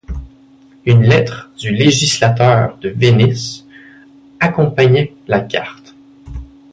[0.87, 3.65] Une lettre du législateur de Venise
[4.39, 5.93] accompagnait la carte.